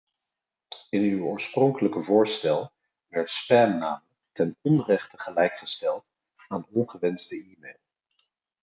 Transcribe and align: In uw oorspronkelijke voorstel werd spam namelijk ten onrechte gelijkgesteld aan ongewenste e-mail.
In 0.89 1.01
uw 1.01 1.23
oorspronkelijke 1.25 2.01
voorstel 2.01 2.71
werd 3.07 3.29
spam 3.29 3.77
namelijk 3.77 4.17
ten 4.31 4.57
onrechte 4.61 5.17
gelijkgesteld 5.17 6.05
aan 6.47 6.67
ongewenste 6.69 7.35
e-mail. 7.55 7.79